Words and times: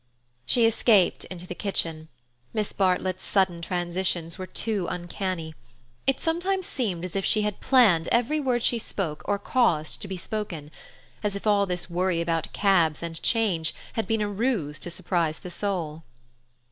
She 0.47 0.65
escaped 0.65 1.25
into 1.25 1.45
the 1.45 1.53
kitchen. 1.53 2.07
Miss 2.55 2.73
Bartlett's 2.73 3.23
sudden 3.23 3.61
transitions 3.61 4.35
were 4.39 4.47
too 4.47 4.87
uncanny. 4.89 5.53
It 6.07 6.19
sometimes 6.19 6.65
seemed 6.65 7.05
as 7.05 7.15
if 7.15 7.23
she 7.23 7.47
planned 7.59 8.07
every 8.07 8.39
word 8.39 8.63
she 8.63 8.79
spoke 8.79 9.21
or 9.25 9.37
caused 9.37 10.01
to 10.01 10.07
be 10.07 10.17
spoken; 10.17 10.71
as 11.21 11.35
if 11.35 11.45
all 11.45 11.67
this 11.67 11.87
worry 11.87 12.19
about 12.19 12.51
cabs 12.51 13.03
and 13.03 13.21
change 13.21 13.75
had 13.93 14.07
been 14.07 14.21
a 14.21 14.27
ruse 14.27 14.79
to 14.79 14.89
surprise 14.89 15.37
the 15.37 15.51
soul. 15.51 16.01